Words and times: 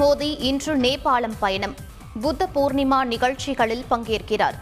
மோடி 0.00 0.36
இன்று 0.38 0.76
நேபாளம் 0.76 1.36
பயணம். 1.38 1.74
புத்த 2.20 2.48
பூர்ணிமா 2.54 3.04
நிகழ்ச்சிகளில் 3.04 3.84
பங்கேற்கிறார். 3.90 4.56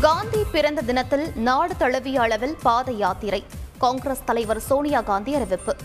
காந்தி 0.00 0.44
பிறந்த 0.52 0.82
தினத்தில் 0.82 1.32
நாடு 1.34 1.76
தழுவிய 1.76 2.20
அளவில் 2.20 2.56
பாத 2.62 2.92
யாத்திரை. 2.92 3.44
காங்கிரஸ் 3.78 4.24
தலைவர் 4.24 4.60
சோனியா 4.60 5.00
காந்தி 5.00 5.34
அறிவிப்பு. 5.34 5.76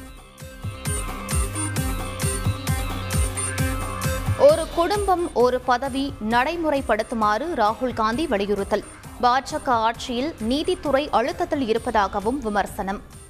ஒரு 4.39 4.67
குடும்பம் 4.75 5.33
ஒரு 5.33 5.61
பதவி 5.61 6.13
நடைமுறைப்படுத்துமாறு 6.29 7.47
ராகுல் 7.55 7.93
காந்தி 7.93 8.27
வலியுறுத்தல். 8.27 8.85
பாஜக 9.21 9.67
ஆட்சியில் 9.67 10.35
நீதித்துறை 10.39 11.09
அழுத்தத்தில் 11.09 11.67
இருப்பதாகவும் 11.67 12.39
விமர்சனம். 12.39 13.21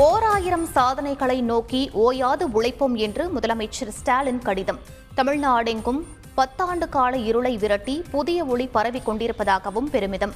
ஓர் 0.00 0.24
ஆயிரம் 0.24 0.66
சாதனைகளை 0.66 1.40
நோக்கி 1.42 1.90
ஓயாது 1.92 2.48
உழைப்போம் 2.48 2.94
என்று 2.94 3.30
முதலமைச்சர் 3.36 3.88
ஸ்டாலின் 3.88 4.38
கடிதம். 4.38 4.78
தமிழ்நாடெங்கும் 5.16 6.00
பத்தாண்டு 6.36 6.88
கால 6.88 7.16
இருளை 7.16 7.56
விரட்டி 7.56 8.04
புதிய 8.10 8.44
ஒளி 8.44 8.66
பரவிக் 8.66 9.08
கொண்டிருப்பதாகவும் 9.08 9.88
பெருமிதம். 9.90 10.34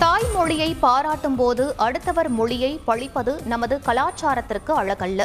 தாய்மொழியை 0.00 0.76
பாராட்டும் 0.80 1.36
போது 1.36 1.74
அடுத்தவர் 1.76 2.28
மொழியை 2.28 2.80
பழிப்பது 2.84 3.42
நமது 3.44 3.80
கலாச்சாரத்திற்கு 3.86 4.74
அழகல்ல. 4.82 5.22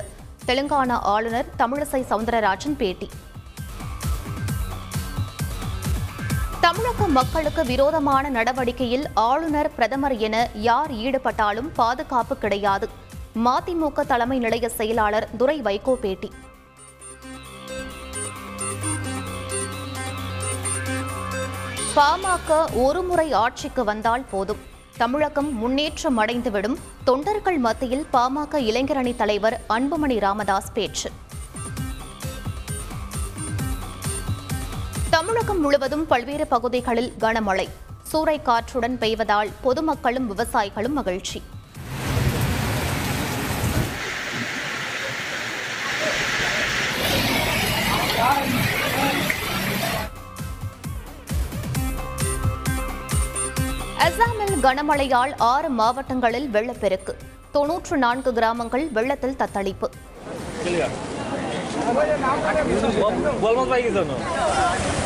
தெலுங்கானா 0.48 1.00
ஆளுநர் 1.02 1.46
தமிழிசை 1.58 2.04
சவுந்தரராஜன் 2.10 2.76
பேட்டி. 2.78 3.10
தமிழக 6.64 7.08
மக்களுக்கு 7.08 7.66
விரோதமான 7.66 8.30
நடவடிக்கையில் 8.30 9.06
ஆளுநர் 9.14 9.70
பிரதமர் 9.76 10.16
என 10.18 10.36
யார் 10.68 10.92
ஈடுபட்டாலும் 10.92 11.70
பாதுகாப்பு 11.74 12.36
கிடையாது. 12.38 12.90
மதிமுக 13.46 14.06
தலைமை 14.12 14.38
நிலைய 14.38 14.70
செயலாளர் 14.70 15.28
துரை 15.38 15.62
வைகோ 15.62 15.94
பேட்டி 16.04 16.30
பாமக 21.96 22.60
ஒருமுறை 22.86 23.28
ஆட்சிக்கு 23.32 23.84
வந்தால் 23.84 24.26
போதும். 24.32 24.62
தமிழகம் 24.98 25.52
முன்னேற்றம் 25.58 26.20
அடைந்துவிடும். 26.20 26.78
தொண்டர்கள் 27.04 27.58
மத்தியில் 27.58 28.06
பாமக 28.14 28.64
இளைஞரணி 28.70 29.16
தலைவர் 29.16 29.58
அன்புமணி 29.70 30.20
ராமதாஸ் 30.20 30.74
பேச்சு. 30.74 31.12
தமிழகம் 35.34 35.62
முழுவதும் 35.62 36.04
பல்வேறு 36.06 36.46
பகுதிகளில் 36.48 37.08
கனமழை 37.22 37.66
சூறைக்காற்றுடன் 38.10 38.98
பெய்வதால் 38.98 39.50
பொதுமக்களும் 39.64 40.28
விவசாயிகளும் 40.32 40.94
மகிழ்ச்சி 40.94 41.40
அசாமில் 54.00 54.56
கனமழையால் 54.62 55.34
ஆறு 55.46 55.72
மாவட்டங்களில் 55.72 56.48
வெள்ளப்பெருக்கு 56.50 57.16
தொன்னூற்று 57.52 57.98
நான்கு 57.98 58.34
கிராமங்கள் 58.34 58.86
வெள்ளத்தில் 58.92 59.40
தத்தளிப்பு 59.42 59.90
almost 63.44 63.70
like 63.70 65.03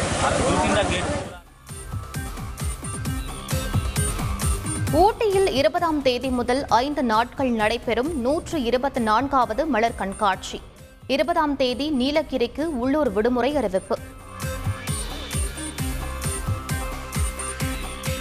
ஊட்டியில் 4.94 5.52
இருபதாம் 5.52 6.02
தேதி 6.02 6.30
முதல் 6.30 6.66
ஐந்து 6.68 7.04
நாட்கள் 7.04 7.50
நடைபெறும் 7.50 8.20
நூற்று 8.20 8.62
இருபத்தி 8.62 9.00
நான்காவது 9.00 9.66
மலர் 9.66 9.96
கண்காட்சி. 9.96 10.62
இருபதாம் 11.08 11.56
தேதி 11.56 11.90
நீலகிரிக்கு 11.90 12.80
உள்ளூர் 12.80 13.12
விடுமுறை 13.12 13.56
அறிவிப்பு. 13.56 13.98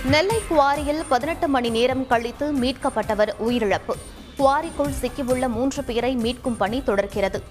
நெல்லை 0.05 0.43
குவாரியில் 0.51 1.05
பதினெட்டு 1.09 1.49
மணி 1.49 1.71
நேரம் 1.71 2.06
கழித்து 2.06 2.53
மீட்கப்பட்டவர் 2.53 3.29
உயிரிழப்பு. 3.49 3.95
குவாரிக்குள் 4.39 4.95
சிக்கியுள்ள 5.01 5.49
மூன்று 5.49 5.85
பேரை 5.85 6.17
மீட்கும் 6.17 6.56
பணி 6.59 6.83
தொடர்கிறது. 6.83 7.43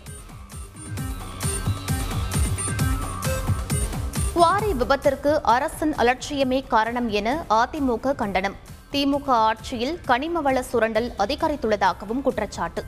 குவாரி 4.35 4.72
விபத்திற்கு 4.72 5.41
அரசின் 5.41 5.94
அலட்சியமே 5.94 6.68
காரணம் 6.68 7.09
என 7.09 7.46
அதிமுக 7.50 8.16
கண்டனம். 8.16 8.56
திமுக 8.91 9.28
ஆட்சியில் 9.28 10.00
கனிமவள 10.07 10.59
சுரண்டல் 10.59 11.12
அதிகரித்துள்ளதாகவும் 11.18 12.22
குற்றச்சாட்டு. 12.22 12.84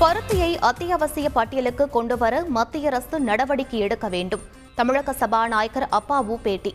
பருத்தியை 0.00 0.58
அத்தியாவசிய 0.58 1.30
பட்டியலுக்கு 1.30 1.88
கொண்டுவர 1.88 2.44
மத்திய 2.48 2.88
அரசு 2.88 3.20
நடவடிக்கை 3.20 3.80
எடுக்க 3.80 4.08
வேண்டும். 4.08 4.40
தமிழக 4.74 5.12
சபாநாயகர் 5.12 5.88
அப்பாவு 5.92 6.36
பேட்டி. 6.42 6.74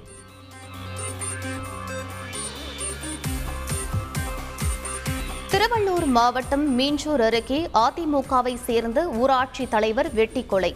திருவள்ளூர் 5.52 6.06
மாவட்டம் 6.06 6.80
மீஞ்சூர் 6.80 7.22
அருகே 7.22 7.70
அதிமுகவை 7.74 8.56
சேர்ந்த 8.56 9.08
ஊராட்சி 9.08 9.68
தலைவர் 9.68 10.14
வெட்டி 10.14 10.46
கொலை 10.46 10.76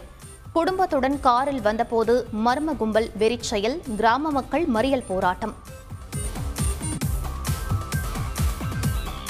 குடும்பத்துடன் 0.52 1.20
காரில் 1.20 1.60
வந்தபோது 1.60 2.26
மர்ம 2.44 2.76
கும்பல் 2.76 3.10
வெறிச்செயல் 3.18 3.82
கிராம 3.96 4.30
மக்கள் 4.30 4.64
மறியல் 4.66 5.04
போராட்டம். 5.06 5.54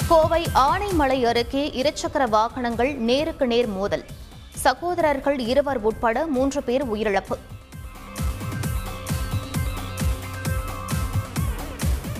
கோவை 0.07 0.47
ஆனைமலை 0.53 1.23
அருகே 1.23 1.63
இருசக்கர 1.81 2.29
வாகனங்கள் 2.29 2.95
நேருக்கு 2.95 3.47
நேர் 3.47 3.67
மோதல். 3.67 4.05
சகோதரர்கள் 4.55 5.39
இருவர் 5.39 5.81
உட்பட 5.81 6.25
மூன்று 6.25 6.63
பேர் 6.63 6.85
உயிரிழப்பு. 6.93 7.37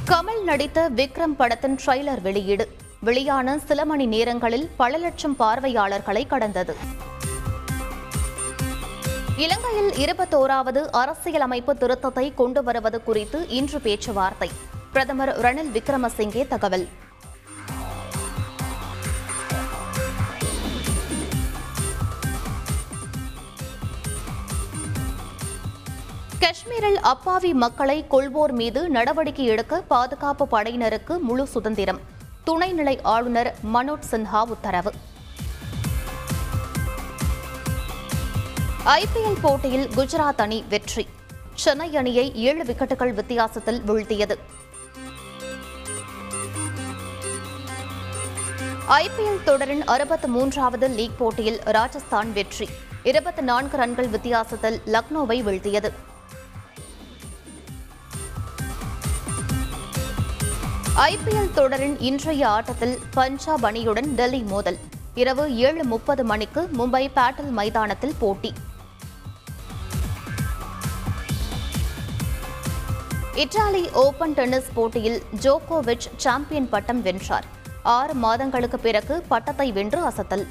கமல் 0.05 0.43
நடித்த 0.43 0.89
விக்ரம் 0.89 1.35
படத்தின் 1.37 1.79
ட்ரெய்லர் 1.85 2.21
வெளியீடு. 2.21 2.75
வெளியான 2.99 3.59
சில 3.59 3.85
மணி 3.85 4.05
நேரங்களில் 4.05 4.69
பல 4.77 4.97
லட்சம் 4.97 5.35
பார்வையாளர்களை 5.35 6.27
கடந்தது. 6.27 6.75
இலங்கையில் 9.43 9.91
இருபத்தோராவது 10.03 10.81
அரசியலமைப்பு 11.01 11.73
திருத்தத்தை 11.73 12.33
கொண்டு 12.39 12.63
வருவது 12.63 12.97
குறித்து 13.03 13.39
இன்று 13.57 13.79
பேச்சுவார்த்தை. 13.85 14.49
பிரதமர் 14.93 15.31
ரணில் 15.43 15.71
விக்ரமசிங்கே 15.75 16.43
தகவல். 16.47 16.85
காஷ்மீரில் 26.43 26.99
அப்பாவி 27.13 27.53
மக்களை 27.53 27.97
கொள்வோர் 28.09 28.53
மீது 28.61 28.83
நடவடிக்கை 28.89 29.45
எடுக்க 29.45 29.81
பாதுகாப்பு 29.93 30.47
படையினருக்கு 30.51 31.17
முழு 31.29 31.47
சுதந்திரம். 31.47 32.01
துணைநிலை 32.49 32.97
ஆளுநர் 33.15 33.51
மனோஜ் 33.73 34.09
சின்ஹா 34.11 34.43
உத்தரவு. 34.55 34.93
ஐபிஎல் 38.85 39.37
போட்டியில் 39.41 39.87
குஜராத் 39.87 40.37
அணி 40.37 40.65
வெற்றி. 40.69 41.07
சென்னை 41.53 41.97
அணியை 41.97 42.35
ஏழு 42.35 42.63
விக்கெட்டுகள் 42.63 43.13
வித்தியாசத்தில் 43.13 43.81
வீழ்த்தியது. 43.87 44.37
ஐபிஎல் 48.89 49.43
தொடரின் 49.43 49.85
அறுபத்து 49.85 50.27
மூன்றாவது 50.27 50.87
லீக் 50.87 51.17
போட்டியில் 51.17 51.59
ராஜஸ்தான் 51.63 52.33
வெற்றி. 52.33 52.69
இருபத்தி 53.03 53.41
நான்கு 53.41 53.77
ரன்கள் 53.77 54.09
வித்தியாசத்தில் 54.09 54.81
லக்னோவை 54.85 55.43
வீழ்த்தியது. 55.43 55.91
ஐபிஎல் 60.95 61.53
தொடரின் 61.53 61.99
இன்றைய 61.99 62.49
ஆட்டத்தில் 62.49 62.99
பஞ்சாப் 63.11 63.65
அணியுடன் 63.65 64.07
டெல்லி 64.07 64.39
மோதல். 64.39 64.77
இரவு 65.15 65.55
ஏழு 65.55 65.83
முப்பது 65.83 66.23
மணிக்கு 66.23 66.69
மும்பை 66.77 67.09
பேட்டல் 67.15 67.49
மைதானத்தில் 67.49 68.15
போட்டி. 68.19 68.53
இத்தாலி 73.35 73.89
ஓபன் 73.89 74.33
டென்னிஸ் 74.33 74.69
போட்டியில் 74.73 75.23
ஜோகோவிச் 75.41 76.07
சாம்பியன் 76.17 76.69
பட்டம் 76.69 77.01
வென்றார். 77.01 77.45
ஆறு 77.83 78.13
மாதங்களுக்கு 78.13 78.79
பிறகு 78.79 79.23
பட்டத்தை 79.27 79.71
வென்று 79.71 79.99
அசத்தல். 80.09 80.47